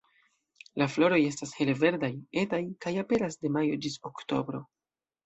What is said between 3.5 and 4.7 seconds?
majo ĝis oktobro.